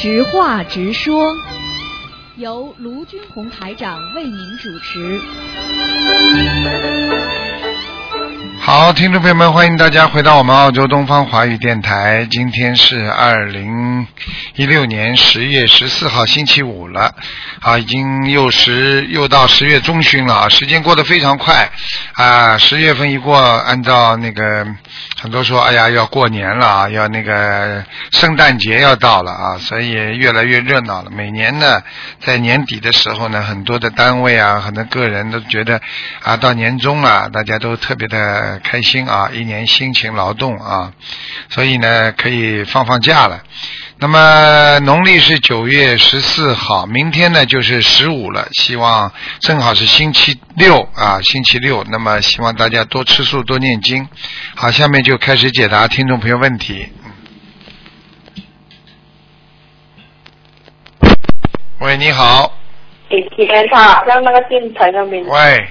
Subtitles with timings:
[0.00, 1.34] 直话直说，
[2.36, 5.20] 由卢军红台长为您主持。
[8.70, 12.28] 好，听众朋友们，欢迎大家回到我们澳洲东方华语电台。
[12.30, 14.06] 今天是二零
[14.56, 17.14] 一六年十月十四号，星期五了。
[17.60, 21.70] 啊，已经又十又到十月中旬了啊，时间过得非常快
[22.12, 22.58] 啊。
[22.58, 24.66] 十月份一过，按照那个
[25.18, 31.10] 很多说，哎呀，要过年了啊，要那个圣诞节要到了啊，所以越来越热闹了。
[31.10, 31.82] 每年呢，
[32.20, 35.80] 在年底的时候呢，很多的单位啊，很多个人都觉得
[36.22, 40.92] 啊，到年终了，大家都特别的开心啊，一年辛勤劳动啊，
[41.48, 43.42] 所以呢，可以放放假了。
[44.00, 51.84] 那么农历是九月十四号，明天呢就是十五了，希望正好是星期六啊，星期六。
[51.90, 54.08] 那么希望大家多吃素，多念经。
[54.54, 56.88] 好，下面就开始解答听众朋友问题。
[61.80, 62.54] 喂，你好。
[63.10, 65.68] 以前他让那个电台上面喂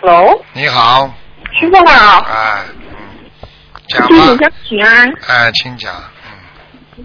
[0.00, 1.14] ，，Hello，你好。
[1.58, 3.30] 师傅好，哎，嗯，
[3.88, 4.38] 讲师傅吧。
[4.40, 5.92] 想请安，哎，请讲。
[6.96, 7.04] 嗯，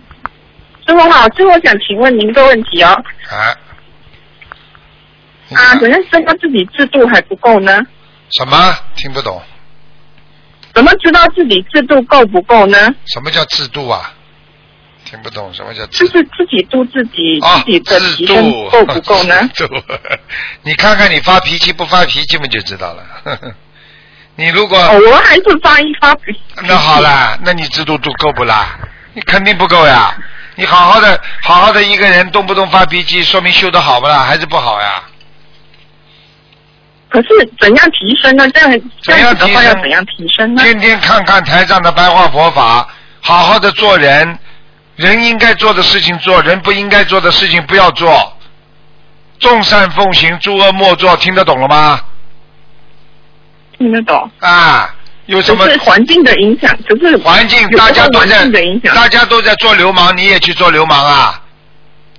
[0.87, 3.55] 师傅好，师傅想请问您一个问题哦，哎。
[5.55, 7.77] 啊，讲怎样知道自己制度还不够呢？
[8.37, 8.75] 什么？
[8.95, 9.41] 听不懂。
[10.73, 12.77] 怎么知道自己制度够不够呢？
[13.05, 14.11] 什么叫制度啊？
[15.05, 16.11] 听不懂什么叫制度？
[16.11, 19.47] 就是自己度自己，啊，自己的制提升度够不够呢？
[19.53, 19.75] 制度，
[20.63, 23.03] 你看看你发脾气不发脾气嘛就知道了。
[24.35, 26.39] 你如果、哦，我还是发一发脾气。
[26.67, 28.77] 那好啦，那你制度度够不啦？
[29.13, 30.15] 你肯定不够呀。
[30.55, 34.19] 你好好的好好的一个人，动不动发脾气，说明修的好不啦？
[34.19, 35.03] 还是不好呀？
[37.09, 37.27] 可是
[37.59, 38.49] 怎样提升呢？
[38.49, 40.63] 这样这怎样提升要怎样提升呢？
[40.63, 42.87] 天天看看台上的白话佛法，
[43.21, 44.37] 好好的做人，
[44.97, 48.37] 人应该做的事情做，人不应该做的事情不要做，
[49.39, 52.01] 众善奉行，诸恶莫作，听得懂了吗？
[53.85, 54.31] 听得懂？
[54.39, 54.89] 啊，
[55.27, 56.75] 有什么环境的影响，
[57.23, 57.67] 环境？
[57.69, 58.95] 大家都在影，响。
[58.95, 61.39] 大家都在做流氓，你也去做流氓啊？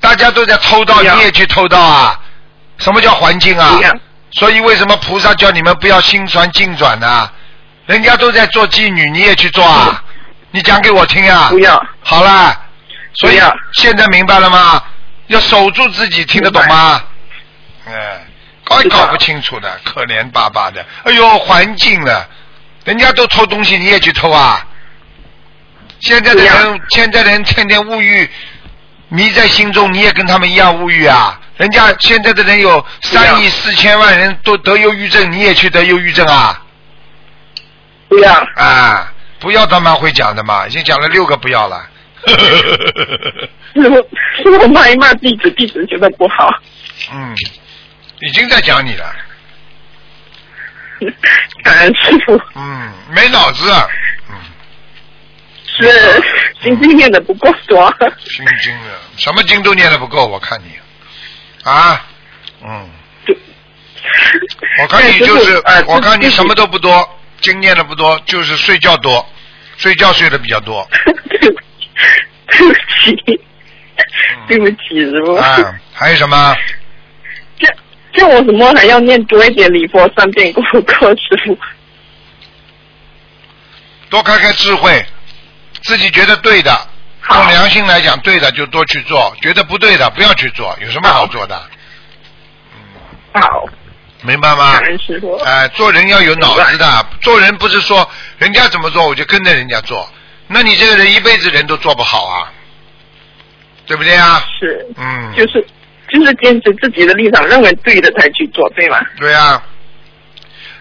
[0.00, 2.20] 大家都在偷盗，你也去偷盗啊？
[2.78, 3.80] 什么叫环境啊？
[4.32, 7.28] 所以为什么菩萨叫你们不要心传境转呢、
[7.86, 10.02] 人家都在做妓女，你也去做啊？
[10.52, 11.48] 你讲给我听啊！
[11.50, 12.56] 不要，好啦，
[13.14, 14.82] 所以不要现在明白了吗？
[15.26, 17.02] 要守住自己，听得懂吗？
[17.88, 18.25] 哎，
[18.68, 20.84] 搞也搞不清楚的，可怜巴巴的。
[21.04, 22.28] 哎呦，环境了，
[22.84, 24.66] 人家都偷东西，你也去偷啊？
[26.00, 28.28] 现在的人，现在的人天天物欲
[29.08, 31.40] 迷在心中，你也跟他们一样物欲啊？
[31.56, 36.60] 人家现在的人有三亿四千万人都得忧郁症，你也去得忧郁症啊？
[38.08, 38.32] 不要。
[38.56, 41.88] 啊，不要他妈会讲的嘛，已经讲了六个不要了。
[43.76, 43.96] 师傅，
[44.42, 46.50] 师傅骂一骂弟子，弟子觉得不好。
[47.12, 47.34] 嗯，
[48.20, 49.14] 已经在讲你了。
[51.62, 53.70] 感恩师傅，嗯，没脑子。
[54.30, 54.34] 嗯，
[55.66, 56.22] 是
[56.62, 57.94] 心经念的不够多。
[58.24, 60.78] 心经的，什么经都念的不够，我看你。
[61.64, 62.06] 啊，
[62.62, 62.88] 嗯，
[64.82, 69.28] 我看你就是，呃我看你什么都不多，经念的不多，就是睡觉多，
[69.76, 70.88] 睡觉睡的比较多。
[71.28, 71.90] 对不起，
[72.46, 73.44] 对不起，
[74.48, 75.34] 对不起，师傅。
[75.34, 76.56] 啊，还有什么？
[78.16, 81.58] 这这我什么还要念多一点礼佛三遍够不够，师傅？
[84.08, 85.04] 多开开智慧，
[85.82, 86.72] 自己觉得对的，
[87.20, 91.60] 好用良心来讲，对的就多去做，觉得不对的不要去做，有什么好做的？
[93.34, 93.68] 好，
[94.22, 94.80] 明白吗。
[95.44, 100.08] 哎、做人要有脑子的，做人不是说人家怎么做我就跟着人家做，
[100.46, 102.52] 那你这个人一辈子人都做不好啊，
[103.86, 104.42] 对不对啊？
[104.58, 105.66] 是，嗯，就是
[106.08, 108.98] 就是坚持自己的立场，认为对的才去做，对吗？
[109.18, 109.62] 对啊，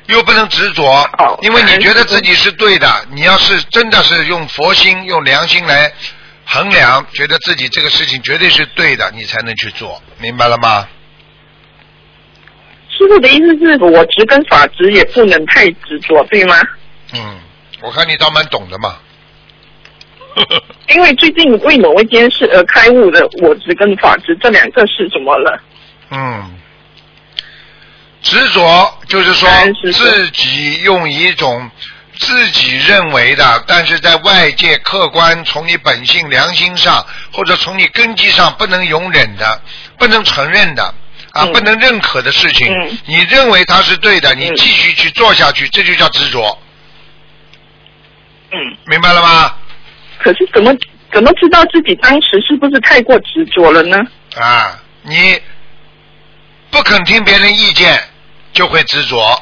[0.07, 0.85] 又不能执着
[1.17, 5.91] 好，因为你觉得自己是对的，你要是真的是用佛心、用良心来
[6.45, 10.87] 衡量，觉得自己这个事情绝对是对的，你才能去做，明白了吗？
[12.97, 16.55] 师傅的意思是我执跟法执也不能太执着，对吗？
[17.13, 17.39] 嗯，
[17.81, 18.97] 我看你倒蛮懂的嘛。
[20.93, 25.61] 因为最近为某一件事而开悟的我执跟法执这两个是怎么了？
[26.11, 26.59] 嗯，
[28.21, 29.49] 执着就是说
[29.93, 31.69] 自己用一种
[32.17, 39.61] 自己认为的，但是在外界客观从你本性良心上或者从你根基上不能容忍的、
[39.97, 40.83] 不能承认的
[41.31, 41.51] 啊、嗯。
[41.53, 42.97] 不能认可的事情，嗯。
[43.05, 44.55] 你认为它是对的，你嗯。
[44.55, 46.57] 继续去做下去，这就叫执着，
[48.51, 49.55] 嗯，明白了吗？
[50.25, 50.73] 可是怎么
[51.13, 53.95] 怎么知道自己当时是不是太过执着了呢？
[54.35, 55.39] 啊，你
[56.71, 58.01] 不肯听别人意见，
[58.51, 59.39] 就会执着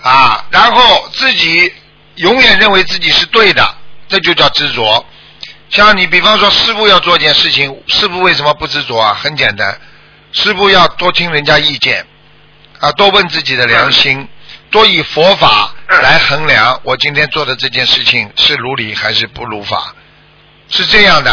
[0.00, 1.72] 啊，然后自己
[2.14, 3.74] 永远认为自己是对的，
[4.06, 5.04] 这就叫执着。
[5.70, 9.12] 像你，比方说师傅要做一件事情，师傅为什么不执着啊？
[9.12, 9.76] 很简单，
[10.30, 12.06] 师傅要多听人家意见，
[12.78, 14.28] 啊，多问自己的良心，
[14.70, 19.94] 多以佛法来衡量我今天做的这件事情是如理还是不如法，
[20.68, 21.32] 是这样的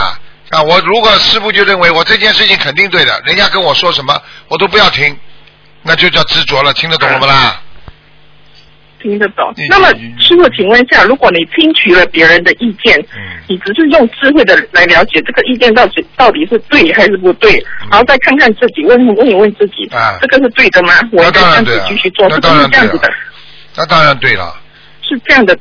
[0.49, 0.61] 啊。
[0.61, 5.17] 我如果师傅就认为我这件事情肯定对的，人家跟我说什么我都不要听，
[5.81, 7.61] 那就叫执着了，听得懂了不啦？
[9.03, 9.53] 听得懂。
[9.69, 20.93] 那么，师傅，请问一下，如果你听取了别人的意见，嗯你只是用智慧的来了解这个意见到底到底是对还是不对，然后再看看自己，问问一问自己，嗯啊这个是对的吗？
[21.11, 22.47] 我那应该这样子继续做，不是这
[22.77, 23.09] 样子的？
[23.75, 24.55] 那当然对了。
[25.01, 25.53] 是这样的，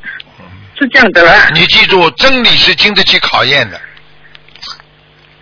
[0.79, 1.51] 是这样的啦。
[1.53, 3.81] 你记住，真理是经得起考验的。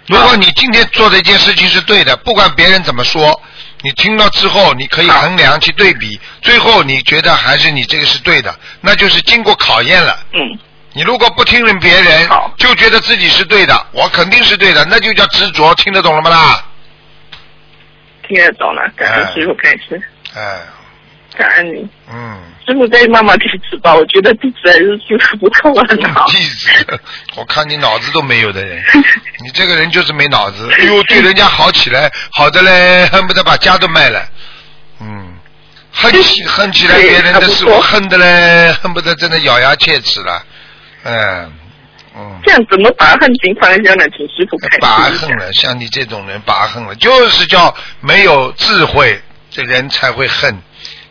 [0.07, 3.41] 如果你今天做的一件事情是对的，不管别人怎么说，
[3.83, 10.19] 你听到之后，你可以衡量去对比，最后你觉得还是你这个是对的，那就是经过考验了。
[10.33, 10.59] 嗯，
[10.93, 16.65] 你如果不听任别人好，就觉得自己是对的，我肯定是对的，那就叫执着，听得懂了吗啦？
[18.29, 20.01] 听得懂了，感恩师傅开始，
[20.35, 20.61] 哎，
[21.37, 21.89] 感恩你。
[22.13, 26.27] 嗯，师傅在妈妈弟子吧，我觉得弟子还是修的不够很好。
[26.29, 27.01] 弟子，
[27.37, 28.83] 我看你脑子都没有的人，
[29.45, 30.69] 你这个人就是没脑子。
[30.73, 34.27] 哎呦， 对人家好起来，好的嘞，恨不得把家都卖了。
[35.01, 35.35] 嗯，
[35.93, 40.45] 恨起 恨起来别人的事，我恨的嘞，恨不得真的咬牙切齿了。
[41.05, 41.53] 嗯
[42.17, 44.05] 嗯，这样怎么拔恨情放下呢？
[44.17, 45.31] 请师傅开拔恨。
[45.39, 50.61] 了，像你这种人拔恨了，就是叫没有智慧，这人才会恨。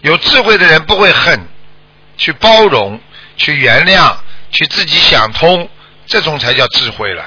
[0.01, 1.39] 有智慧的人不会恨，
[2.17, 2.99] 去包容，
[3.37, 4.15] 去原谅，
[4.51, 5.69] 去自己想通，
[6.05, 7.23] 这种才叫智慧了。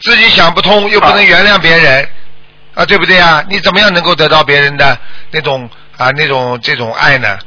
[0.00, 2.08] 自己想不通又不能原谅别人，
[2.74, 3.44] 啊，对不对啊？
[3.48, 4.98] 你怎么样能够得到别人的
[5.30, 7.38] 那种啊那种这种爱呢？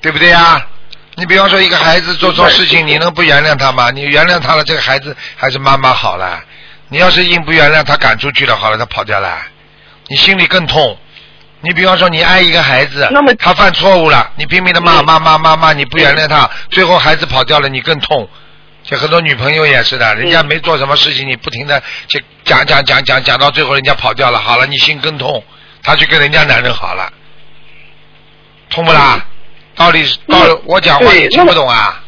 [0.00, 0.66] 对不对啊？
[1.14, 3.90] 你比方说一个孩子做错事情，你能不原谅他吗？
[3.90, 6.40] 你原谅他了，这个孩子还是妈妈好了。
[6.88, 9.38] 你要是硬不原谅他，赶出去了，好了，他跑掉了，
[10.06, 10.98] 你心里更痛。
[11.60, 18.28] 你比方说，你爱一个孩子那么，他犯错误了，你拼命的骂嗯骂骂骂骂，你不原谅他，最后孩子跑掉了，你更痛。
[18.84, 25.42] 就很多女朋友也是的，人家没做什么事情，你不停的去讲讲讲讲讲到最后人家跑掉了，好了，你心更痛，
[25.82, 27.12] 他去跟人家男人好了，
[28.70, 29.26] 痛不啦？
[29.74, 32.02] 道理是道理嗯，我讲话对你听不懂啊？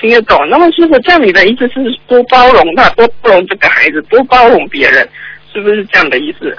[0.00, 0.38] 听得懂。
[0.48, 5.08] 那么师傅，这样你的意思是多包容他，多包容这个孩子，多包容别人，
[5.52, 6.56] 是不是这样的意思？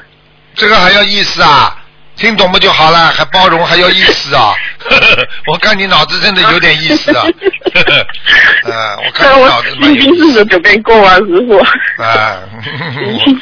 [0.62, 1.75] 这个还要意思啊？
[2.18, 3.08] 听懂不就好了？
[3.08, 4.54] 还包容还要意思啊？
[5.48, 7.25] 我看你脑子真的有点意思啊！
[8.66, 11.58] 啊， 我看我你脑子蛮心有意思经四十九遍够啊，师傅？
[12.04, 12.38] 啊，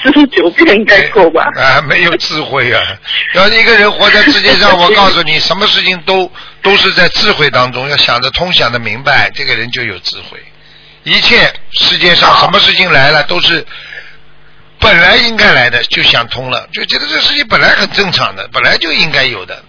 [0.01, 1.43] 四十九遍应该够吧？
[1.57, 2.81] 啊，没有智慧啊！
[3.33, 6.31] 要一个人活在世界上，我告诉你，什么事情都
[6.61, 10.39] 都是在智慧当中，要想得通、想得明白，这个人就有智慧。
[11.03, 13.65] 一切世界上什么事情来了，都是
[14.79, 19.61] 本来应该来的，就想通了，就觉得这事情本来很正常的，本来就应该有的，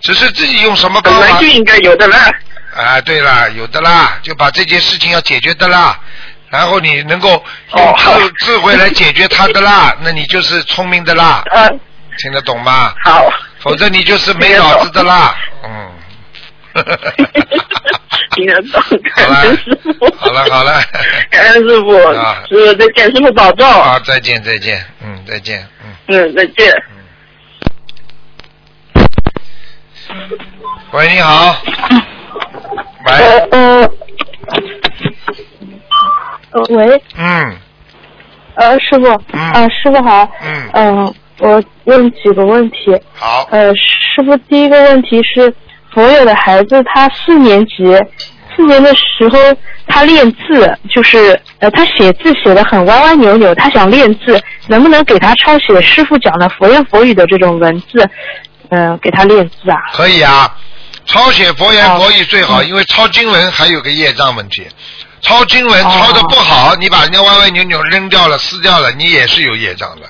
[0.00, 2.30] 只是自己用什么方法本来就应该有的啦。
[2.74, 5.98] 啊，对啦，有的啦，就把这件事情要解决的啦，
[6.50, 7.42] 然后你能够
[7.74, 11.80] 用哦智智慧来解决它的啦， 那你就是聪明的啦，嗯，
[12.18, 12.94] 听得懂吗？
[13.04, 13.30] 好。
[13.60, 15.90] 否则你就是没脑子的啦，嗯。
[18.34, 18.82] 听得懂，
[19.14, 20.14] 感好了恩师傅。
[20.16, 20.72] 好了好了。
[21.30, 23.66] 感恩师傅啊，师傅再见，师傅保重。
[23.68, 25.90] 啊，再见再见，嗯，再见，嗯。
[26.08, 26.72] 嗯，再见。
[30.92, 31.56] 喂，你好。
[33.06, 33.90] 喂，呃呃，
[36.52, 37.56] 呃喂，嗯。
[38.56, 39.40] 呃，师傅，嗯。
[39.52, 42.76] 啊，师傅好，嗯，嗯、我问几个问题，
[43.14, 45.52] 好，呃，师傅，第一个问题是，
[45.96, 47.74] 佛友的孩子他四年级，
[48.54, 49.38] 四年的时候
[49.86, 58.06] 他练字，就是呃他写字写的很歪歪扭扭，他想练字，能不能给他抄写师傅讲的佛言佛语的这种文字，
[58.68, 59.78] 嗯、给他练字啊？
[59.94, 60.54] 可以啊。
[61.06, 64.66] 抄写佛言佛语最好，因为抄经文还有个业障问题。
[65.22, 70.02] 抄经文哦抄的不好，你把人家歪歪扭扭扔掉了、撕掉了，你也是有业障的。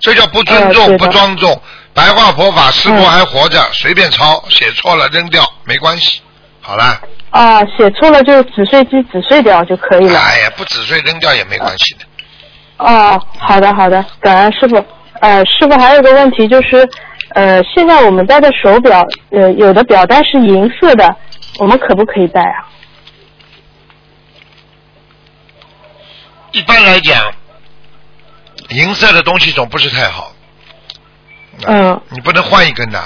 [0.00, 1.62] 这叫不尊重、呃不庄重。
[1.94, 6.20] 白话佛法，师傅嗯还活着，随便抄，写错了扔掉没关系。
[6.60, 10.18] 好了，啊，写错了就纸碎机纸碎掉就可以了。
[10.20, 12.04] 哎呀，不纸碎扔掉也没关系的。
[12.76, 14.84] 哦，好的好的，感恩师傅。
[15.20, 16.88] 呃，师傅还有个问题就是，
[17.30, 21.16] 呃，现在我们戴的手表，呃，有的表带是银色的，
[21.58, 22.70] 我们可不可以戴啊？
[26.52, 27.32] 一般来讲，
[28.68, 30.30] 银色的东西总不是太好。
[31.66, 32.00] 嗯。
[32.10, 33.00] 你不能换一根的。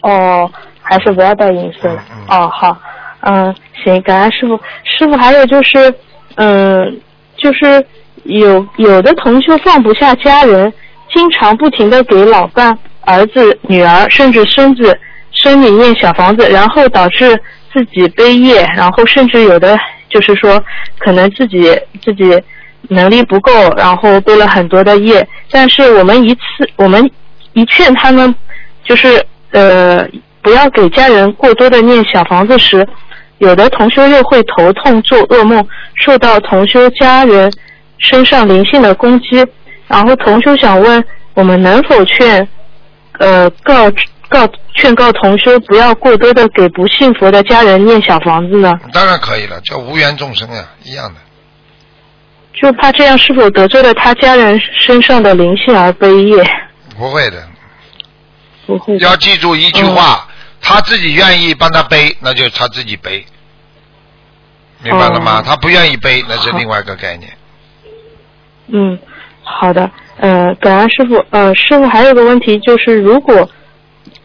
[0.00, 1.96] 哦，还是不要带银色的。
[1.96, 2.78] 嗯嗯哦，好，
[3.22, 3.54] 嗯，
[3.84, 4.58] 行，感恩师傅。
[4.84, 5.92] 师傅还有就是，
[6.36, 7.00] 嗯，
[7.36, 7.84] 就是
[8.22, 10.72] 有有的同学放不下家人，
[11.12, 14.96] 经常不停的给老伴、儿子、女儿甚至孙子
[15.32, 17.36] 孙女念小房子，然后导致
[17.72, 19.76] 自己背业，然后甚至有的
[20.08, 20.62] 就是说
[20.98, 22.40] 可能自己自己
[22.82, 26.40] 能力不够，然后背了很多的业，但是我们一次
[26.76, 27.10] 我们
[27.52, 28.34] 一劝他们
[28.84, 30.06] 就是呃
[30.40, 32.86] 不要给家人过多的念小房子时，
[33.38, 35.66] 有的同修又会头痛、做噩梦，
[36.04, 37.52] 受到同修家人
[37.98, 39.44] 身上灵性的攻击。
[39.86, 41.04] 然后同修想问，
[41.34, 42.46] 我们能否劝
[43.18, 43.90] 呃告
[44.28, 48.78] 告劝告同修不要过多的给不信佛的家人念小房子呢？
[48.92, 51.20] 当然可以了，叫无缘众生呀，一样的。
[52.60, 56.44] 就怕这样是否得罪了他家人身上的灵性而背业？
[56.96, 57.48] 不会的，
[58.66, 59.06] 不会的。
[59.06, 60.26] 要记住一句话，
[60.60, 63.24] 他自己愿意帮他背，那就他自己背，
[64.82, 65.38] 明白了吗？
[65.38, 67.30] 哦他不愿意背，那是另外一个概念。
[68.66, 68.98] 嗯，
[69.42, 69.88] 好的，
[70.18, 71.24] 呃，感恩师傅。
[71.30, 73.48] 呃，师傅还有个问题就是，如果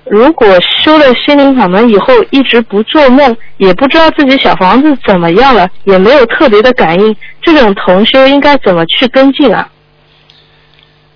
[0.06, 9.70] 如果修了心灵法门以后一直不做梦，也不知道自己小房子怎么样了，也没有特别的感应，这种同修应该怎么去跟进啊？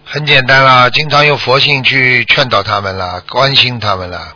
[0.06, 4.34] 很简单啦，经常用佛性去劝导他们啦，关心他们啦，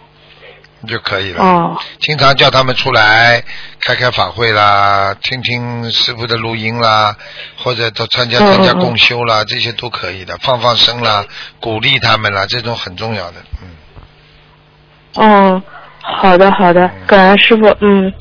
[0.86, 1.42] 就可以了。
[1.42, 3.42] 哦，经常叫他们出来
[3.80, 7.16] 开开法会啦，听听师傅的录音啦，
[7.56, 11.24] 或者都参加嗯参加共修啦，这些都可以的，放放生啦，
[11.62, 13.36] 鼓励他们啦，这种很重要的。
[13.62, 13.70] 嗯，
[15.16, 15.62] 哦，
[16.02, 17.68] 好的好的，感恩师傅。
[17.82, 18.12] 嗯，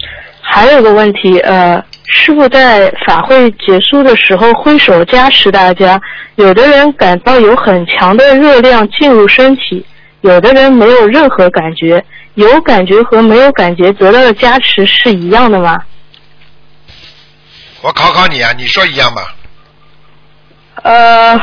[0.41, 6.01] 还有个问题，呃，师傅在法会结束的时候挥手加持大家，
[6.37, 9.85] 有的人感到有很强的热量进入身体，
[10.23, 12.05] 有的人没有任何感觉，
[12.35, 15.79] 有感觉和没有感觉得到的加持是一样的吗？
[17.83, 19.35] 我考考你啊，你说一样吧？
[20.83, 21.39] 呃，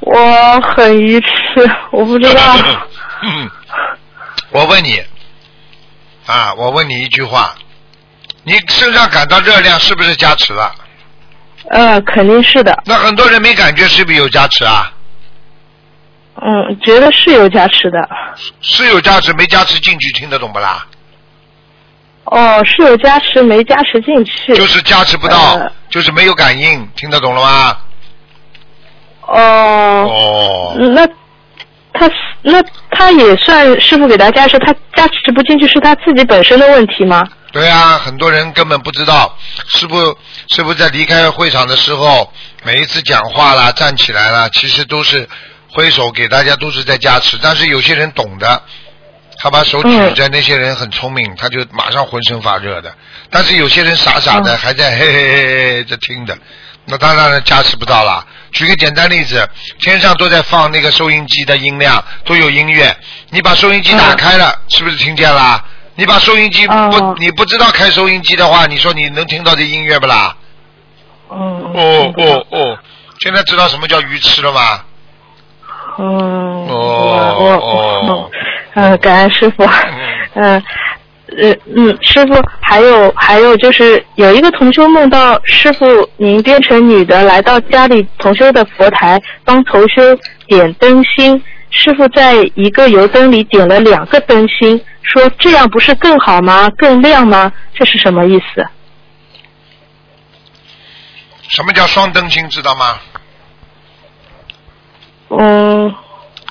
[0.00, 1.26] 我很愚痴，
[1.90, 2.40] 我不知道。
[3.22, 3.50] 嗯，
[4.56, 4.98] 我问你
[6.24, 7.54] 啊，我问你一句话，
[8.42, 10.74] 你身上感到热量是不是加持了？
[11.68, 14.90] 呃，肯定是的，那很多人没感觉，是不是有加持啊？
[16.36, 18.08] 嗯，觉得是有加持的。
[18.62, 20.86] 是有加持，没加持进去，听得懂不啦？
[22.24, 24.54] 哦，是有加持，没加持进去。
[24.54, 27.76] 就是加持不到，呃就是没有感应，听得懂了吗？
[29.20, 29.36] 哦，
[30.08, 31.06] 哦，嗯那
[31.98, 32.10] 他
[32.42, 37.26] 那他也算师傅给他加持，他加持不进去是他自己本身的问题吗？
[37.52, 39.36] 对啊，很多人根本不知道，
[39.68, 40.16] 师傅
[40.50, 42.30] 师傅在离开会场的时候，
[42.64, 45.26] 每一次讲话啦、站起来啦，其实都是
[45.72, 47.38] 挥手给大家，都是在加持。
[47.42, 48.62] 但是有些人懂的，
[49.38, 52.94] 他把手举着，那些人很聪明，他就马上浑身发热的。
[53.30, 56.36] 但是有些人傻傻的，嗯还在嘿嘿嘿嘿在听的，
[56.84, 58.26] 那当然了，加持不到了。
[58.52, 59.48] 举个简单例子，
[59.80, 62.96] 天上都在放那个收音机的音量，都有音乐，
[63.30, 65.62] 你把收音机打开了，是不是听见啦？
[65.94, 70.36] 你把收音机不，哦你不知道开收音机的话，你说你能听到这音乐不啦？
[71.30, 71.38] 嗯。
[71.74, 72.78] 哦哦哦，
[73.20, 74.80] 现在知道什么叫鱼痴了吗？
[75.98, 76.66] 嗯。
[76.68, 78.30] 哦我哦。
[78.74, 79.68] 嗯，感恩师傅。
[80.34, 80.62] 嗯。
[81.28, 85.84] 呃嗯，师傅，还有还有就是有一个同修梦到师傅
[86.16, 90.02] 您变成女的来到家里同修的佛台帮同修
[90.46, 96.70] 点灯芯，师傅在一个油灯里点了两个灯芯，说这样不是更好吗？
[96.78, 97.52] 更亮吗？
[97.74, 98.64] 这是什么意思？
[101.48, 102.98] 什么叫双灯芯，知道吗？
[105.28, 105.92] 嗯，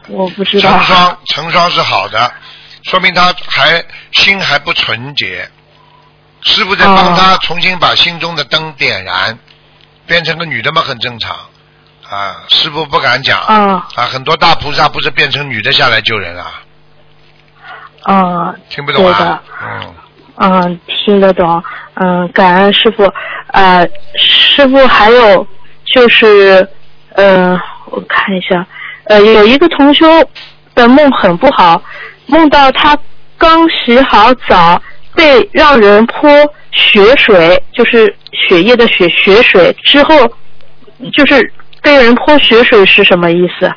[0.09, 0.69] 我不知道。
[0.69, 2.31] 成双，成双是好的，
[2.85, 5.47] 说明他还心还不纯洁。
[6.41, 9.37] 师傅在帮他重新把心中的灯点燃，
[10.05, 11.35] 变成个女的嘛，很正常。
[12.07, 13.41] 啊，师傅不敢讲。
[13.41, 16.61] 啊啊，很多大菩萨不是变成女的下来救人啊，
[18.03, 19.41] 啊，听不懂啊？
[19.63, 19.95] 嗯，
[20.37, 21.63] 嗯，听得懂。
[21.95, 23.11] 嗯，感恩师傅。
[23.47, 25.47] 呃，师傅还有
[25.95, 26.69] 就是，
[27.15, 28.67] 呃，我看一下，
[29.05, 30.05] 呃，有一个同修
[30.75, 31.81] 的梦很不好，
[32.27, 32.97] 梦到他
[33.37, 34.81] 刚洗好澡，
[35.13, 36.29] 被让人泼
[36.71, 40.15] 血水，就是血液的血血水之后，
[41.13, 43.71] 就是被人泼血水是什么意思？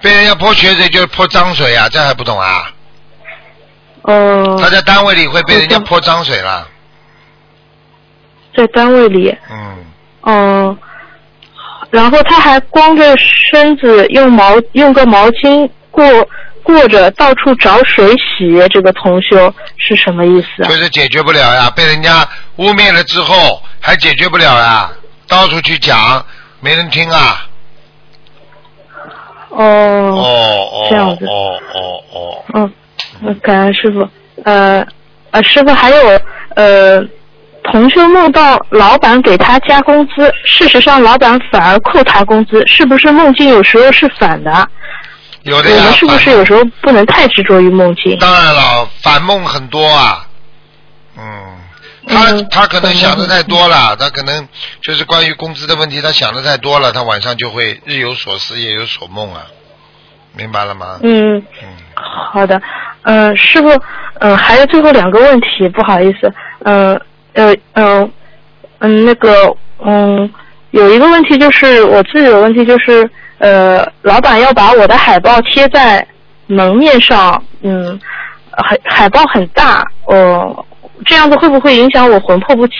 [0.00, 2.70] 被人家泼血水就是泼脏水啊，这还不懂啊？
[4.02, 6.66] 哦、他在单位里会被人家泼脏水了，
[8.56, 9.84] 在单位里，嗯，
[10.22, 10.78] 嗯，
[11.90, 16.02] 然后他还光着身子用毛用个毛巾过
[16.72, 18.66] 过着，到处找水洗。
[18.70, 20.68] 这个同修是什么意思啊？
[20.68, 24.90] 就是解决不了呀，被人家污蔑了之后还解决不了呀，
[25.28, 26.24] 到处去讲，
[26.60, 27.46] 没人听啊。
[29.50, 32.72] 哦哦哦，这样子哦哦哦，嗯，
[33.20, 34.08] 那感恩师傅。
[34.44, 34.86] 呃
[35.32, 36.20] 呃，师傅还有
[36.54, 37.00] 呃，
[37.64, 44.68] 同修梦到老板给他加工资，事实上老板反而扣他工资，是不是梦境有时候是反的？
[45.42, 45.92] 有的呀我们。
[45.94, 48.18] 是不是有时候不能太执着于梦境？
[48.18, 50.26] 当然了，反梦很多啊。
[51.18, 51.58] 嗯，
[52.08, 54.48] 他、嗯他可能想的太多了，他可能
[54.82, 59.46] 就是关于工资的问题，他想的太多了，他晚上就会日有所思，夜有所梦啊，
[60.36, 60.98] 明白了吗？
[61.02, 61.68] 嗯，嗯，
[62.32, 62.60] 好的。
[63.02, 63.68] 嗯、师傅，
[64.20, 66.32] 嗯、还有最后两个问题，不好意思。
[66.64, 67.00] 嗯
[67.32, 68.12] 呃嗯
[68.80, 70.30] 嗯，那个嗯，
[70.70, 73.08] 有一个问题就是我自己的问题就是，
[73.40, 76.06] 呃，老板要把我的海报贴在
[76.46, 77.98] 门面上，嗯，
[78.50, 80.64] 海海报很大，哦、
[81.06, 82.74] 这样子会不会影响我魂魄不齐？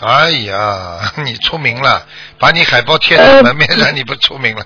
[0.00, 2.02] 哎呀， 你出名了，
[2.38, 4.64] 把你海报贴在门面上，你不出名了？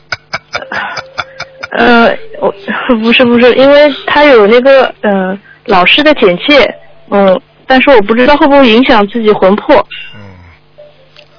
[1.77, 2.55] 呃，我
[3.01, 6.65] 不是不是，因为他有那个呃老师的简介，
[7.11, 9.85] 嗯，但是我不知道会不会影响自己魂魄。
[10.15, 10.21] 嗯，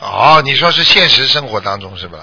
[0.01, 2.19] 哦，你说是现实生活当中是吧？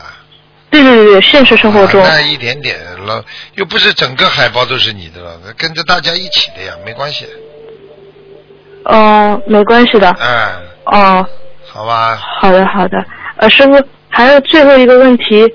[0.72, 2.76] 对对对对，现实生活中啊，那一点点
[3.06, 3.24] 了，
[3.54, 7.26] 又不是整个海报都是你的了，跟着大家一起的呀，没关系。
[8.84, 10.10] 嗯、没关系的。
[10.18, 10.48] 嗯，
[10.86, 11.26] 哦，
[11.68, 13.04] 好吧，好的好的。
[13.36, 15.46] 呃，师傅，还有最后一个问题，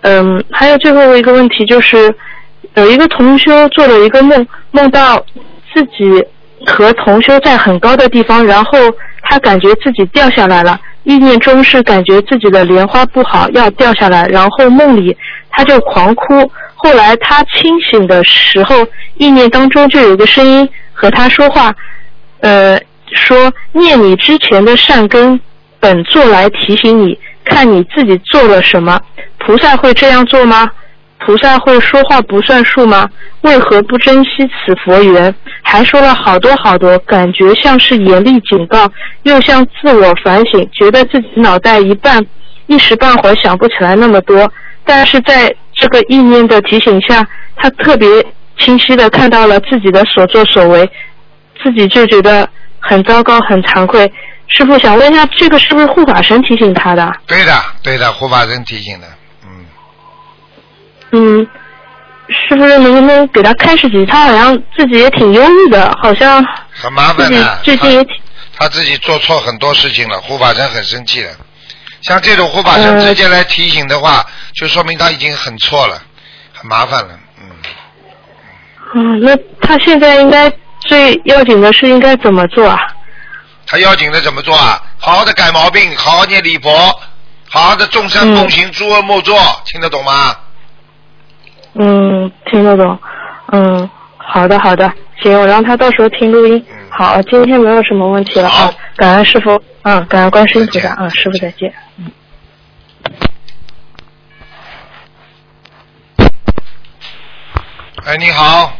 [0.00, 2.12] 嗯，还有最后一个问题就是，
[2.74, 5.24] 有一个同修做了一个梦，梦到
[5.72, 6.26] 自己
[6.66, 8.78] 和同修在很高的地方，然后
[9.22, 15.16] 他感觉自己掉下来了，意念中是感觉自己的莲花不好要掉下来，然后梦里
[15.50, 16.50] 他就狂哭。
[16.76, 18.86] 后来他清醒的时候，
[19.16, 21.72] 意念当中就有个声音和他说话，
[22.40, 22.78] 呃，
[23.12, 25.40] 说念你之前的善根
[25.78, 29.00] 本座来提醒你，看你自己做了什么。
[29.38, 30.70] 菩萨会这样做吗？
[31.24, 33.08] 菩萨会说话不算数吗？
[33.42, 35.32] 为何不珍惜此佛缘？
[35.62, 38.90] 还说了好多好多，感觉像是严厉警告，
[39.22, 42.20] 又像自我反省，觉得自己脑袋一半
[42.66, 44.52] 一时半会儿想不起来那么多。
[44.84, 48.08] 但是在这个意念的提醒下，他特别
[48.58, 50.90] 清晰的看到了自己的所作所为，
[51.62, 52.48] 自己就觉得
[52.80, 54.12] 很糟糕、很惭愧。
[54.48, 57.10] 师傅想问一下，这个是不是护法神提醒他的？
[57.26, 59.06] 对的，对的，护法神提醒的，
[61.12, 61.46] 嗯，嗯，
[62.48, 64.04] 是不是能不能给他开示几？
[64.06, 67.60] 他好像自己也挺忧郁的，好像很麻烦的。
[67.62, 68.16] 最近也挺
[68.58, 71.30] 他自己做错很多事情了，护法神很生气了。
[72.02, 76.00] 像这种护法神呃直接来提醒的话，就说明他已经很错了，
[76.52, 77.46] 很麻烦了，嗯。
[78.94, 82.78] 嗯，那他现在应该最要紧的是应该怎么做啊？
[83.66, 84.80] 他要紧的怎么做啊？
[84.98, 86.70] 好好的改毛病，好好念礼佛，
[87.48, 90.36] 好好的众善奉行，诸恶莫作，听得懂吗？
[91.74, 92.98] 嗯，听得懂。
[93.52, 96.64] 嗯，好的好的，行，我让他到时候听录音。
[96.70, 101.72] 嗯好，今天没有什么问题了啊，感恩师傅，嗯，感恩观世音菩萨嗯，师傅再见。
[101.96, 102.10] 嗯
[108.04, 108.72] 哎，你好。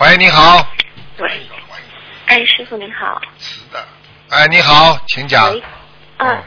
[0.00, 0.66] 喂，你好。
[1.20, 1.30] 喂，
[2.26, 3.18] 哎，师傅您好。
[3.38, 3.82] 是的。
[4.28, 5.50] 哎，你好，请讲。
[5.50, 5.62] 喂，
[6.18, 6.42] 嗯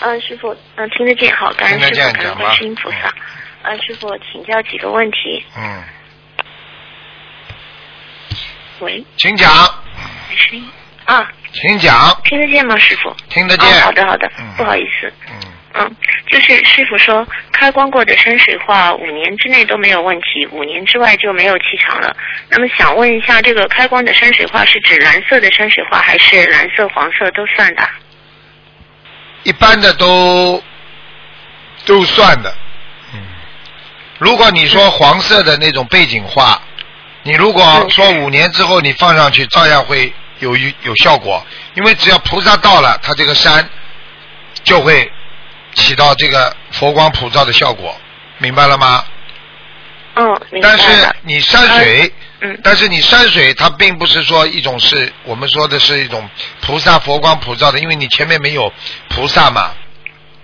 [0.00, 3.12] 嗯，师傅，嗯，听得见，好，感恩师傅，感恩观世音菩萨。
[3.62, 5.44] 嗯，师傅，请教几个问题。
[5.56, 5.82] 嗯，
[8.80, 9.50] 喂，请讲，
[10.30, 10.70] 没声音
[11.04, 13.14] 啊，请讲，听得见吗，师傅？
[13.28, 13.68] 听得见。
[13.68, 15.12] 哦，好的好的嗯，不好意思。
[15.28, 15.96] 嗯，嗯，
[16.28, 22.16] 就是师傅说，开光过的山水画五年之内都没有问题，五年之外就没有气场了。
[22.48, 27.82] 那么想问一下，这个开光的山水画是指蓝色的山水画，还是蓝色、黄色都算的？
[29.48, 30.62] 一般的都
[31.86, 32.54] 都算的。
[33.14, 33.20] 嗯，
[34.18, 36.60] 如果你说黄色的那种背景画，
[37.22, 41.42] 你如果嗯说五年之后你放上去，照样会有有效果，
[41.74, 43.66] 因为只要菩萨到了，它这个山
[44.64, 45.10] 就会
[45.72, 47.98] 起到这个佛光普照的效果，
[48.36, 49.02] 明白了吗？
[50.16, 51.08] 嗯，但是。
[51.22, 52.58] 你山水，嗯。
[52.62, 56.28] 但是你山水它并不是说一种是我们说的是一种
[56.60, 58.72] 菩萨佛光普照的，因为你前面没有
[59.08, 59.70] 菩萨嘛，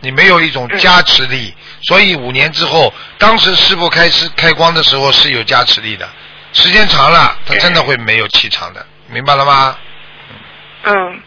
[0.00, 0.78] 你没有一种嗯。
[0.78, 6.08] 加持力，所以五年之后，当时师傅开始开光的时候是有加持力的，
[6.52, 9.76] 时间长了，它真的会没有气场的，明白了吗？
[10.86, 11.22] 嗯，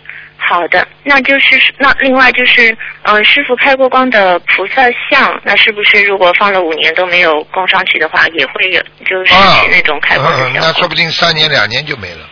[0.50, 9.34] 好的，那就是那另外就是，嗯、师傅开过光的菩萨像，那是不是如果放了五年都没有供上去的话，也会有就是
[9.70, 10.54] 那种开光？
[10.54, 12.30] 那说不定三年两年就没了。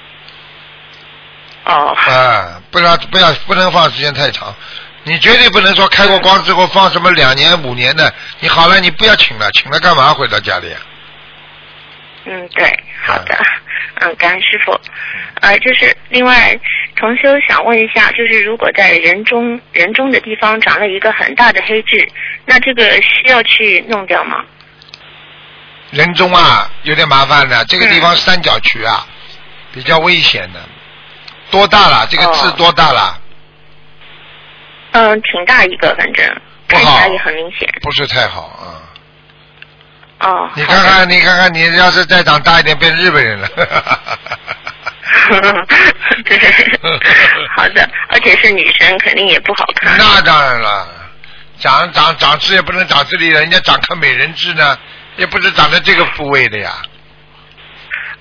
[1.65, 4.55] 哦，啊，不要不要不能放时间太长，
[5.03, 10.79] 你绝对不能说开过光之后放什么两年五年的，你好了你不要请了，请了干嘛回到家里啊？
[12.25, 12.65] 嗯，对，
[13.03, 13.37] 好的，
[14.01, 14.79] 嗯，感恩师傅。
[15.41, 16.59] 呃，就是另外，
[16.95, 22.07] 同修想问一下，就是如果在人中人中的地方长了一个很大的黑痣，
[22.45, 24.43] 那这个需要去弄掉吗？
[25.91, 29.05] 人中啊有点麻烦的，这个地嗯方三角区啊，
[29.73, 30.59] 比较危险的。
[31.51, 32.07] 多大了？
[32.09, 33.21] 这个痣哦多大了？
[34.91, 37.69] 嗯，挺大一个，反正看起来也很明显。
[37.81, 38.81] 不是太好啊。
[40.19, 43.47] 哦，你看看，你看看，你要是再长大一点，变日本人了。
[45.27, 45.67] 好的。
[46.23, 46.39] 对，
[47.55, 49.97] 好的，而且是女生，肯定也不好看。
[49.97, 50.87] 那当然了，
[51.59, 54.77] 长长长痣也不能长这里，人家长颗美人痣呢，
[55.17, 56.71] 也不是长在这个部位的呀。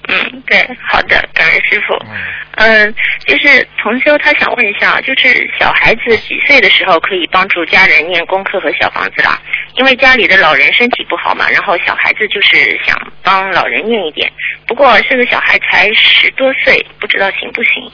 [0.09, 1.95] 嗯，对，好的，感恩师傅。
[2.11, 2.17] 嗯，
[2.57, 2.95] 嗯，
[3.27, 9.39] 就是同修他想问一下，就是小孩子几岁的时候可以帮助家人念功课和小房子啦？
[9.77, 14.33] 因为家里的老人身体不好嘛，然后小孩子就是想帮老人念一点。
[14.67, 17.91] 不过这个小孩才十多岁，不知道行不行？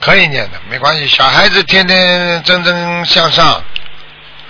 [0.00, 1.06] 可以念的，没关系。
[1.06, 3.62] 小孩子天天蒸蒸向上，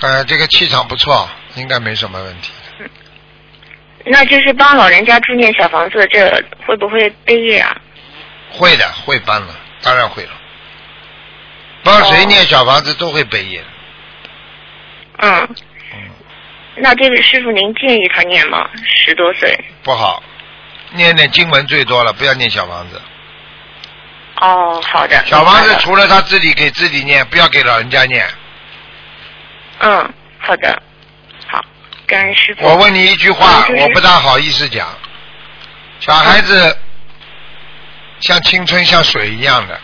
[0.01, 2.53] 呃，这个气场不错，应该没什么问题。
[2.79, 2.89] 嗯
[4.05, 6.29] 那就是帮老人家住念小房子，这
[6.67, 7.77] 会不会背业啊？
[8.51, 10.31] 会的，会搬了，当然会了。
[11.85, 13.63] 帮谁念小房子都会背业
[15.19, 15.49] 嗯，
[16.75, 18.69] 那这个师傅您建议他念吗？
[18.85, 19.59] 十多岁？
[19.83, 20.23] 不好，
[20.93, 23.01] 念念经文最多了，不要念小房子。
[24.41, 25.23] 哦，好的。
[25.27, 28.27] 小房子除了他自己给自己念，不要给老人家念。
[29.81, 30.83] 嗯，好的，
[31.47, 31.63] 好，
[32.07, 32.65] 感恩师傅。
[32.67, 34.89] 我问你一句话，嗯就是我不大好意思讲。
[36.01, 36.79] 小孩子
[38.21, 39.79] 像青春像水一样的，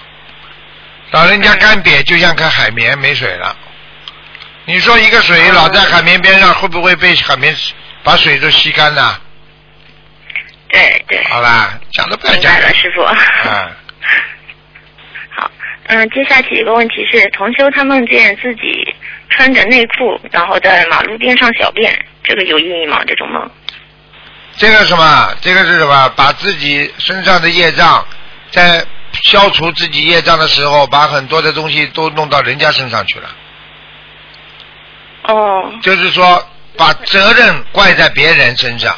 [1.11, 3.55] 老人家干瘪就像颗海绵没水了。
[4.69, 7.57] 你说一个水嗯老在海绵边上，会不会被海绵
[8.05, 9.19] 把水都吸干呢？
[10.69, 13.01] 对对，好啦，讲都不要明讲白了，师傅。
[13.01, 13.73] 嗯，
[15.35, 15.51] 好，
[15.87, 18.95] 嗯，接下去一个问题是，同修他梦见自己
[19.31, 23.03] 穿着内裤，然后在马路边上小便，这个有意义吗？
[23.07, 23.51] 这种梦？
[24.59, 25.35] 这个什么？
[25.41, 26.11] 这个是什么？
[26.11, 28.07] 把自己身上的业障，
[28.51, 28.85] 在
[29.23, 33.31] 消除自己业障的时候，把很多的东西都弄到人家身上去了。
[35.29, 36.43] 哦，就是说
[36.77, 38.97] 把责任怪在别人身上，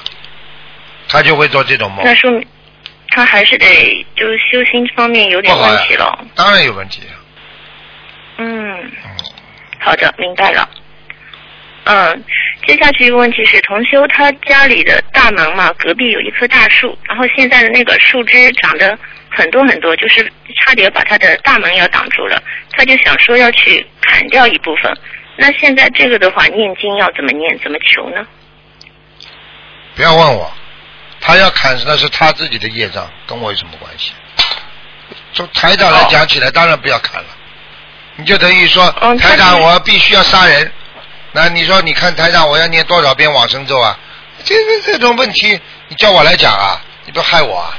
[1.09, 2.47] 他就会做这种梦那，说明
[3.09, 6.25] 他还是得就是修心方面有点问题了。
[6.37, 7.03] 当然有问题。
[8.39, 8.91] 嗯，嗯，
[9.81, 10.69] 好的，明白了。
[11.85, 12.25] 嗯，
[12.67, 18.97] 接下去一个问题是，同修他家里的大门嘛，隔壁有一棵大树，然后现在的那个树枝长得
[19.31, 22.41] 很多很多，就是差点把他的大门要挡住了，
[22.71, 24.97] 他就想说要去砍掉一部分。
[25.41, 28.27] 那现在这个的话，念经要怎么念，怎么求呢？
[29.97, 30.53] 不要问我，
[31.19, 34.13] 他要砍那是他自己的业障，跟我有什么关系？
[35.33, 37.29] 从台长来讲起来，当然不要砍了。
[38.17, 40.71] 你就等于说，台长我必须要杀人，
[41.33, 43.99] 那你说你看台长我要念多少遍往生咒啊？
[44.45, 46.79] 这这这种问题，你叫我来讲啊？
[47.07, 47.79] 你不害我啊？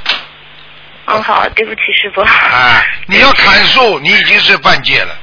[1.06, 2.22] 嗯，好，对不起，师傅。
[2.22, 5.16] 啊，你要砍树，你已经是犯戒了。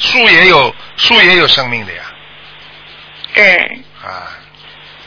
[0.00, 2.02] 树也有树也有生命的呀，
[3.34, 3.56] 对，
[4.02, 4.32] 啊，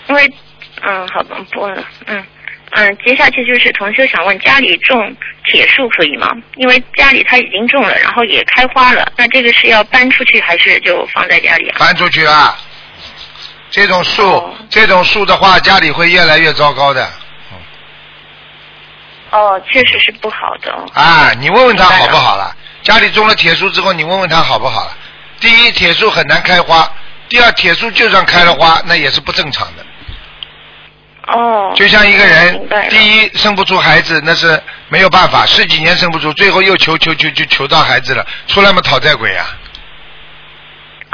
[0.07, 0.33] 因为，
[0.81, 2.25] 嗯，好吧，不问了，嗯。
[2.75, 6.27] 嗯，接下去就是同修想问，家里种铁树可以吗？
[6.55, 11.75] 因为家里它已经种了，然后也开花了，那这个是要搬出去还是就放在家里啊？
[11.77, 12.57] 搬出去啊。
[13.69, 17.07] 这种树，哦这种树的话，家里会越来越糟糕的。
[19.29, 20.83] 哦，确实是不好的哦。
[20.95, 22.55] 啊，你问问他好不好了？
[22.83, 24.97] 家里种了铁树之后，你问问他好不好了？
[25.39, 26.85] 第一，铁树很难开花；
[27.29, 29.85] 第二，铁树就算开了花，那也是不正常的。
[31.27, 31.73] 哦。
[31.75, 39.45] 就像一个人第一生不出孩子，那是没有办法，十几年生不出，最后又求求求求求到孩子了，出来嘛讨债鬼啊！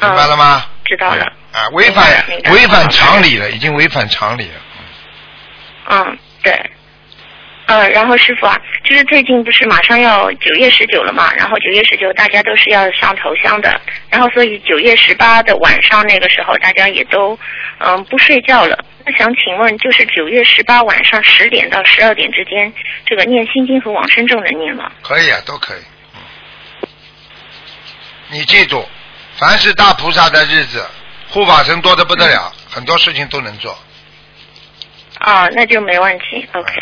[0.01, 0.63] 明白了吗？
[0.65, 1.23] 嗯知道了。
[1.51, 4.53] 啊，违反违反常理了，已经违反常理了。
[5.89, 6.71] 嗯，对。
[7.69, 13.79] 呃，然后师傅啊，就是最近不是马上要九月十九了嘛，然后九月十九大家都是要上头香的，
[14.10, 17.38] 然后所以九月十八的晚上那个时候大家也都
[17.82, 18.84] 嗯、不睡觉了。
[19.05, 22.73] 那想请问，就是九月十八晚上十点到十二点之间，
[23.05, 24.91] 这个念心经和往生咒能念吗？
[25.01, 25.79] 可以啊，都可以。
[28.32, 28.84] 你记住，
[29.38, 30.84] 凡是大菩萨的日子，
[31.29, 33.77] 护法神多的不得了，很多事情都能做。
[35.19, 36.45] 啊，那就没问题。
[36.51, 36.73] OK，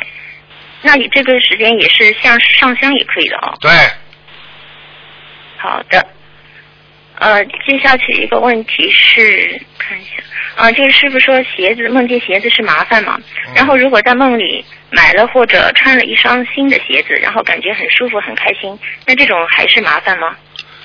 [0.88, 3.54] 那你这个时间也是像上香也可以的哦。
[3.60, 3.70] 对，
[5.58, 6.08] 好的。
[7.20, 10.12] 呃，接下去一个问题是，看一下，
[10.56, 13.20] 啊、这个师傅说鞋子梦见鞋子是麻烦嘛？
[13.48, 20.34] 嗯然后如果在梦里买了或者穿了一双新的鞋子，然后感觉很舒服很开心，那这种还是麻烦吗？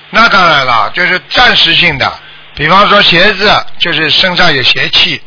[0.09, 2.11] 那当然了，就是暂时性的。
[2.55, 5.21] 比方说鞋子，就是身上有邪气。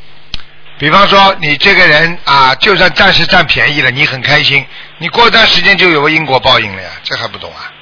[0.79, 4.65] 比方说你这个人啊，就算暂时占便宜了，你很开心，
[4.99, 7.73] 你过段时间就有个因果报应了呀，这还不懂啊？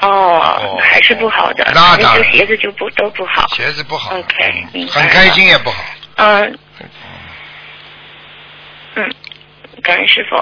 [0.00, 3.46] 哦，还是不好的，那当然鞋子就不都不好。
[3.54, 4.16] 鞋子不好。
[4.16, 5.84] OK，很开心也不好。
[6.16, 6.58] 嗯，
[8.94, 9.14] 嗯，
[9.80, 10.36] 感恩师傅。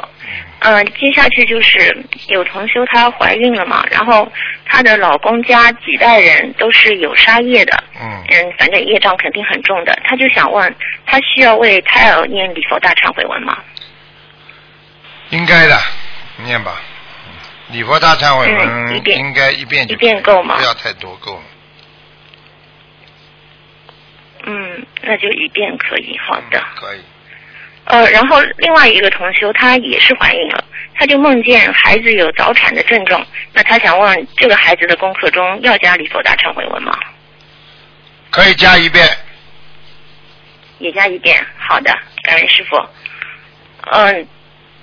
[0.60, 1.96] 嗯，接下去就是
[2.28, 4.30] 有同修她怀孕了嘛，然后
[4.64, 9.96] 她的老公家几代人都是有杀业的，嗯，嗯，反正业障肯定很重的。
[10.04, 10.74] 她就想问，
[11.06, 13.58] 她需要为胎儿念礼佛大忏悔文吗？
[15.30, 15.78] 应该的，
[16.38, 16.80] 念吧。
[17.70, 21.42] 礼佛大忏悔嗯文一遍应该一遍就一遍够吗不要太多，够了。
[24.44, 26.64] 嗯，那就一遍可以，好的。
[26.76, 27.00] 可以。
[27.88, 30.62] 呃，然后另外一个同修她也是怀孕了，
[30.94, 36.98] 她就梦见孩子有早产的症状，那她想问这个孩子的功课中要加礼佛大忏悔文吗？
[38.30, 39.06] 可以加一遍。
[40.78, 41.44] 也加一遍。
[41.58, 41.90] 好的，
[42.22, 42.76] 感恩师傅。
[43.90, 44.28] 嗯，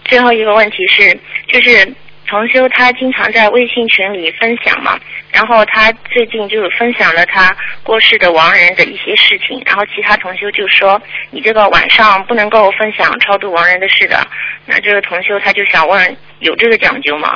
[0.06, 1.94] 最后一个问题是，就是
[2.36, 5.00] 同修他经常在微信群里分享嘛，
[5.32, 14.20] 然后他最近就分享了他过世的亡人的一些事情，然后其他同修就说你这个晚上不能够分享超度亡人的事的。
[14.66, 17.30] 那这个同修他就想问，有这个讲究吗？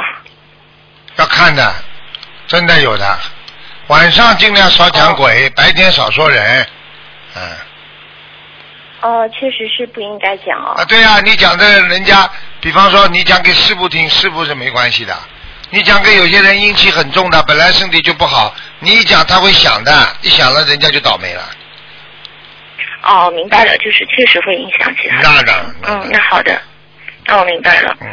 [1.15, 1.73] 要看的，
[2.45, 3.17] 真的有的。
[3.88, 6.67] 晚上尽量少讲鬼，白天少说人。
[7.38, 7.41] 嗯。
[8.99, 10.73] 哦，确实是不应该讲哦。
[10.75, 12.29] 啊，对呀、你讲的人家，
[12.61, 15.15] 比方说你讲给师傅听，师傅是没关系的。
[15.69, 19.91] 你讲给有些人阴气很重的，本来身体就不好，你一讲他会想的，
[20.21, 21.43] 一想了人家就倒霉了。
[23.03, 25.23] 哦，明白了，就是确实会影响其他人。
[25.23, 26.61] 那当然嗯，那好的，
[27.25, 27.95] 那我明白了。
[28.01, 28.07] 嗯。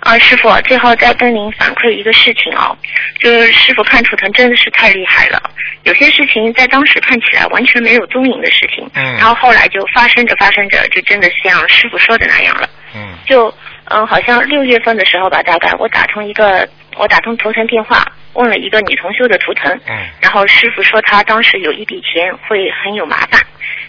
[0.00, 2.76] 啊，师傅，最后再跟您反馈一个事情哦，
[3.20, 5.40] 就是师傅看图腾真的是太厉害了，
[5.84, 12.68] 有些事情在当时看起来完全没有踪影的事情，嗯然后后来就发生着发生着，就真的像师傅说的那样了。
[12.94, 13.52] 嗯就
[13.86, 23.40] 嗯，好像六月份的时候吧，大概我打通一个，我打通图腾电话，问了一个女同修的图腾，嗯然后师傅说他当时有一笔钱会很有麻烦，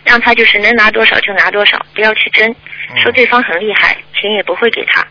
[0.04, 2.50] 让他就是能拿多少就拿多少，不要去争，
[2.94, 5.06] 嗯说对方很厉害，钱也不会给他。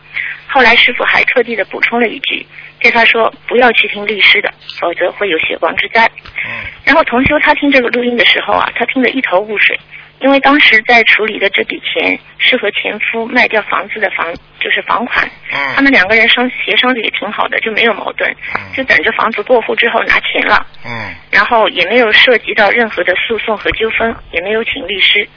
[0.47, 2.45] 后来师傅还特地的补充了一句，
[2.79, 6.09] 对他说不要去听律师的，否则会有血光之灾。
[6.45, 6.51] 嗯
[6.83, 9.77] 然后同修他听这个录音的时候啊，他听得一头雾水，
[10.21, 20.65] 因为当时在处理的这笔钱是和前夫卖掉房子的房，就是房款，他嗯们两个人商协商的也挺好的，就没有矛盾，嗯就等着房子过户之后拿钱了。
[20.85, 25.27] 嗯然后也没有涉及到任何的诉讼和纠纷，也没有请律师。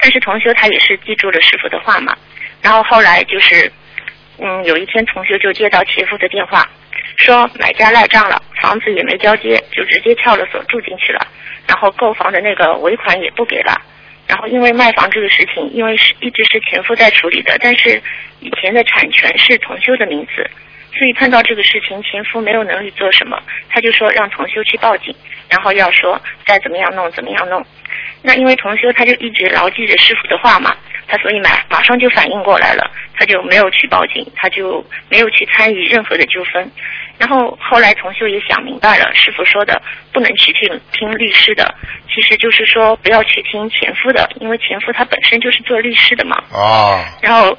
[0.00, 2.16] 但是同修他也是记住了师傅的话嘛。
[2.62, 3.70] 然后后来就是，
[4.38, 6.66] 嗯，有一天同修就接到前夫的电话，
[7.18, 11.20] 说买家赖账了，房子也没交接，就直接撬了锁住进去了，
[11.68, 13.80] 然后购房的那个尾款也不给了。
[14.26, 18.00] 然后因为卖房这个事情，因为是一直是前夫在处理的，但是
[18.40, 20.48] 以前的产权是同修的名字，
[20.96, 25.14] 所以碰到这个事情，前夫没有能力做什么，他就说让同修去报警，
[25.50, 27.64] 然后要说再怎么样弄怎么样弄。
[28.22, 30.74] 那因为同修他就一直牢记着师傅的话嘛，
[31.08, 36.70] 他所以马马上就反应过来了，他就没有去报警，他就没有去参与任何的纠纷。
[37.22, 39.80] 然后后来同修也想明白了，师傅说的
[40.12, 41.72] 不能去听听律师的，
[42.12, 46.42] 其实就是说不要去听前夫的，因为前夫他本身就是做律师的嘛。
[46.50, 47.56] 哦然后，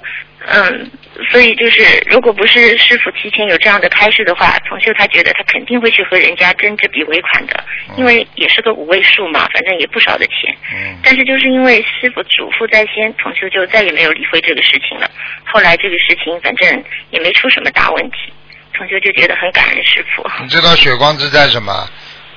[0.47, 0.91] 嗯，
[1.31, 7.63] 所以就是，如果不是师傅提前有这样的开示的话，同修他觉得他肯定会去和人家争这笔尾款的，
[7.95, 10.53] 因为也是个五位数嘛，反正也不少的钱。
[10.75, 15.09] 嗯但是就是因为师傅嘱咐在先，同修就再也没有理会这个事情了。
[15.45, 18.33] 后来这个事情反正也没出什么大问题，
[18.73, 20.25] 同修就觉得很感恩师傅。
[20.41, 21.89] 你知道血光之灾什么？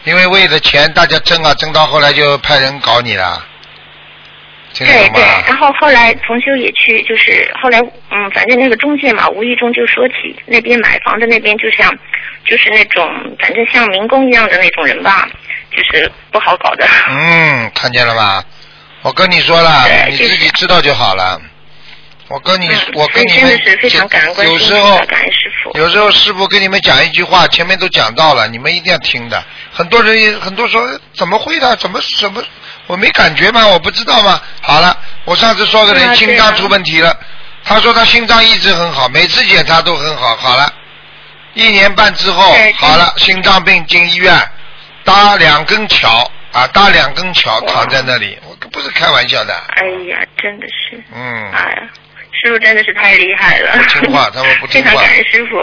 [0.04, 3.44] 因为为了钱，大家争啊争到后来就派人搞你了，
[4.78, 10.14] 对对，然后后来同修也去，就是后来嗯，反正那个中介嘛，无意中就说起
[10.46, 11.92] 那边买房的那边就像，
[12.44, 13.04] 就是那种
[13.40, 15.28] 反正像民工一样的那种人吧，
[15.72, 16.86] 就是不好搞的。
[17.08, 18.44] 嗯，看见了吧？
[19.02, 21.40] 我跟你说了，你自己知道就好了。
[22.28, 29.42] 我跟你，嗯我跟你们真的是非常感恩有时候感恩师有时候师傅跟你们讲一句话，前面都讲到了，你们一定要听的。
[29.72, 31.74] 很多人也很多说怎么会的？
[31.76, 32.42] 怎么怎么
[32.86, 33.66] 我没感觉吗？
[33.66, 34.40] 我不知道吗？
[34.62, 37.16] 好了，我上次说个人心脏出问题了，
[37.64, 40.36] 他说他心脏一直很好，每次检查都很好。
[40.36, 40.72] 好了，
[41.54, 44.32] 一年半之后好了，心脏病进医院，
[45.04, 49.54] 搭两根桥啊，搭两根桥躺在那里，我不是开玩笑的。
[49.54, 51.88] 哎呀，真的是，嗯，哎呀，
[52.42, 53.72] 师傅真的是太厉害了。
[53.78, 55.56] 不听话 他们不听话非常感恩师傅。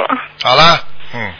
[0.43, 1.31] 好了，嗯。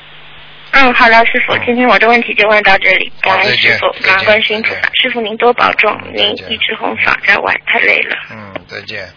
[0.76, 8.18] 嗯，好了，师傅嗯，今天我的问题就问到这里，感恩师傅，感恩观世音菩萨，师傅您多保重，嗯您一直弘法在外，太累了。
[8.32, 9.08] 嗯，再见。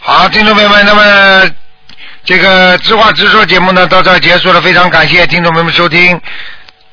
[0.00, 1.50] 好，听众朋友们，那么
[2.24, 6.20] 这个知话直说节目呢到这儿结束了，非常感谢听众朋友们收听。